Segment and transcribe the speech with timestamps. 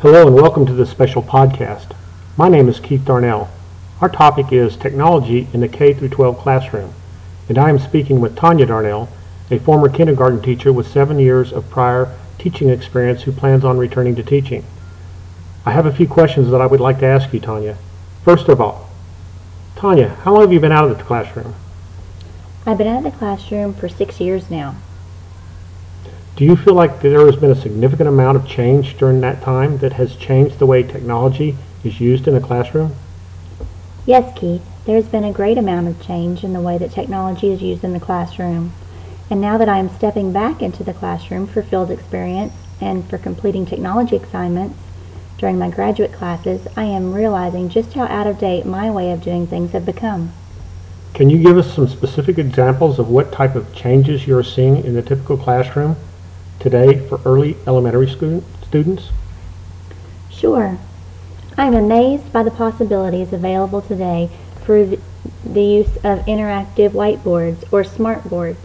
[0.00, 1.90] Hello and welcome to this special podcast.
[2.36, 3.50] My name is Keith Darnell.
[4.00, 6.94] Our topic is technology in the K through 12 classroom,
[7.48, 9.08] and I am speaking with Tanya Darnell,
[9.50, 14.14] a former kindergarten teacher with seven years of prior teaching experience who plans on returning
[14.14, 14.64] to teaching.
[15.66, 17.76] I have a few questions that I would like to ask you, Tanya.
[18.22, 18.88] First of all,
[19.74, 21.56] Tanya, how long have you been out of the classroom?
[22.64, 24.76] I've been out of the classroom for six years now.
[26.38, 29.78] Do you feel like there has been a significant amount of change during that time
[29.78, 32.94] that has changed the way technology is used in the classroom?
[34.06, 37.60] Yes, Keith, there's been a great amount of change in the way that technology is
[37.60, 38.72] used in the classroom.
[39.28, 43.18] And now that I am stepping back into the classroom for field experience and for
[43.18, 44.78] completing technology assignments
[45.38, 49.24] during my graduate classes, I am realizing just how out of date my way of
[49.24, 50.32] doing things have become.
[51.14, 54.84] Can you give us some specific examples of what type of changes you are seeing
[54.84, 55.96] in the typical classroom
[56.58, 59.10] today for early elementary school students?
[60.30, 60.78] Sure.
[61.56, 64.30] I'm amazed by the possibilities available today
[64.64, 68.56] for the use of interactive whiteboards or smartboards.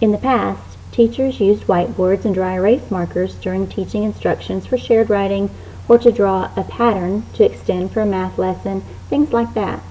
[0.00, 5.08] In the past, teachers used whiteboards and dry erase markers during teaching instructions for shared
[5.08, 5.48] writing
[5.88, 9.82] or to draw a pattern to extend for a math lesson, things like that.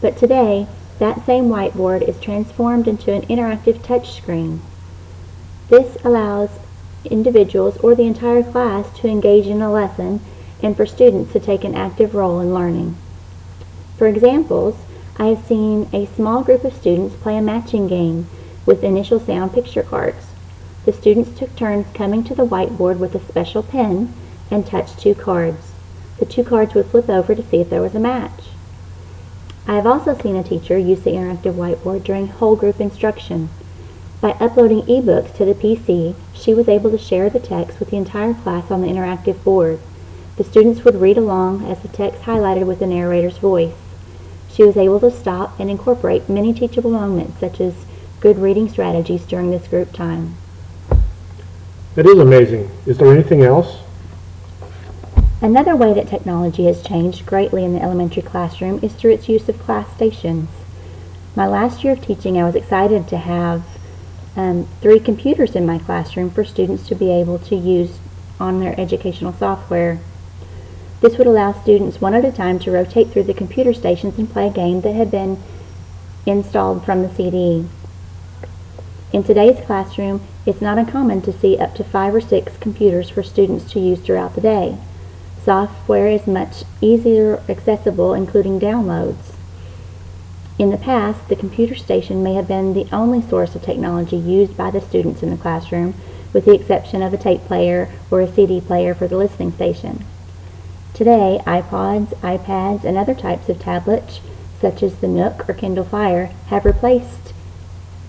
[0.00, 0.66] But today,
[0.98, 4.60] that same whiteboard is transformed into an interactive touchscreen.
[5.70, 6.50] This allows
[7.04, 10.20] individuals or the entire class to engage in a lesson
[10.60, 12.96] and for students to take an active role in learning.
[13.96, 14.74] For examples,
[15.16, 18.26] I have seen a small group of students play a matching game
[18.66, 20.26] with initial sound picture cards.
[20.86, 24.12] The students took turns coming to the whiteboard with a special pen
[24.50, 25.70] and touched two cards.
[26.18, 28.48] The two cards would flip over to see if there was a match.
[29.68, 33.50] I have also seen a teacher use the interactive whiteboard during whole group instruction.
[34.20, 37.96] By uploading ebooks to the PC, she was able to share the text with the
[37.96, 39.80] entire class on the interactive board.
[40.36, 43.76] The students would read along as the text highlighted with the narrator's voice.
[44.52, 47.86] She was able to stop and incorporate many teachable moments such as
[48.20, 50.36] good reading strategies during this group time.
[51.94, 52.70] That is amazing.
[52.84, 53.78] Is there anything else?
[55.40, 59.48] Another way that technology has changed greatly in the elementary classroom is through its use
[59.48, 60.50] of class stations.
[61.34, 63.69] My last year of teaching, I was excited to have
[64.36, 67.98] um, three computers in my classroom for students to be able to use
[68.38, 69.98] on their educational software.
[71.00, 74.30] This would allow students one at a time to rotate through the computer stations and
[74.30, 75.42] play a game that had been
[76.26, 77.66] installed from the CD.
[79.12, 83.22] In today's classroom, it's not uncommon to see up to five or six computers for
[83.22, 84.78] students to use throughout the day.
[85.42, 89.29] Software is much easier accessible, including downloads.
[90.60, 94.58] In the past, the computer station may have been the only source of technology used
[94.58, 95.94] by the students in the classroom,
[96.34, 100.04] with the exception of a tape player or a CD player for the listening station.
[100.92, 104.20] Today, iPods, iPads, and other types of tablets,
[104.60, 107.32] such as the Nook or Kindle Fire, have replaced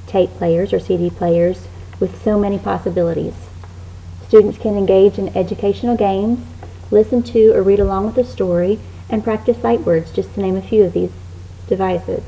[0.06, 1.69] tape players or CD players
[2.01, 3.35] with so many possibilities.
[4.28, 6.45] Students can engage in educational games,
[6.91, 8.78] listen to or read along with a story,
[9.09, 11.12] and practice sight words, just to name a few of these
[11.69, 12.23] devices.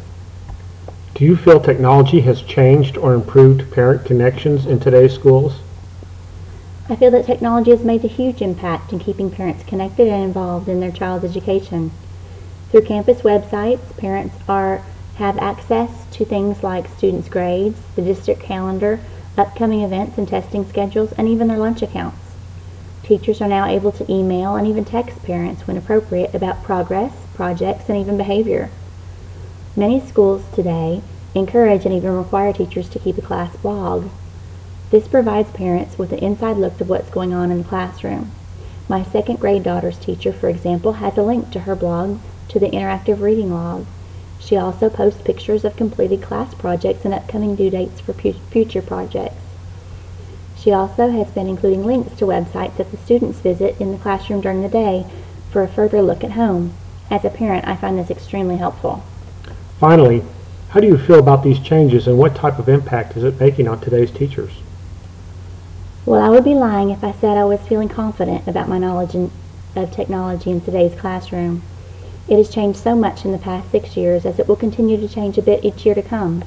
[1.15, 5.59] Do you feel technology has changed or improved parent connections in today's schools?
[6.89, 10.67] I feel that technology has made a huge impact in keeping parents connected and involved
[10.67, 11.91] in their child's education.
[12.71, 14.81] Through campus websites, parents are
[15.17, 18.99] have access to things like students' grades, the district calendar,
[19.37, 22.17] upcoming events and testing schedules, and even their lunch accounts.
[23.03, 27.87] Teachers are now able to email and even text parents when appropriate about progress, projects,
[27.87, 28.71] and even behavior.
[29.75, 31.01] Many schools today
[31.33, 34.07] encourage and even require teachers to keep a class blog.
[34.91, 38.31] This provides parents with an inside look of what's going on in the classroom.
[38.87, 42.19] My second grade daughter's teacher, for example, has a link to her blog
[42.49, 43.87] to the interactive reading log.
[44.39, 49.41] She also posts pictures of completed class projects and upcoming due dates for future projects.
[50.55, 54.41] She also has been including links to websites that the students visit in the classroom
[54.41, 55.07] during the day
[55.49, 56.75] for a further look at home.
[57.09, 59.03] As a parent, I find this extremely helpful.
[59.79, 60.23] Finally,
[60.69, 63.67] how do you feel about these changes and what type of impact is it making
[63.67, 64.51] on today's teachers?
[66.05, 69.15] Well, I would be lying if I said I was feeling confident about my knowledge
[69.15, 69.31] in,
[69.75, 71.61] of technology in today's classroom.
[72.27, 75.07] It has changed so much in the past six years as it will continue to
[75.07, 76.43] change a bit each year to come.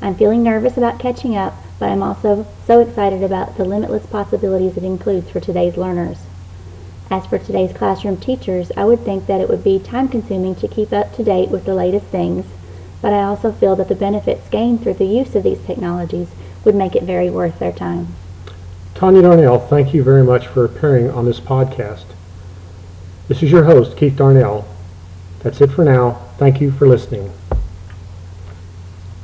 [0.00, 4.76] I'm feeling nervous about catching up, but I'm also so excited about the limitless possibilities
[4.76, 6.18] it includes for today's learners.
[7.10, 10.68] As for today's classroom teachers, I would think that it would be time consuming to
[10.68, 12.46] keep up to date with the latest things
[13.02, 16.28] but I also feel that the benefits gained through the use of these technologies
[16.64, 18.08] would make it very worth their time.
[18.94, 22.04] Tanya Darnell, thank you very much for appearing on this podcast.
[23.28, 24.66] This is your host, Keith Darnell.
[25.42, 26.20] That's it for now.
[26.36, 27.32] Thank you for listening.